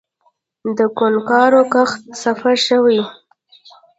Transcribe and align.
د 0.77 0.79
کوکنارو 0.97 1.61
کښت 1.73 2.01
صفر 2.21 2.55
شوی؟ 2.67 2.99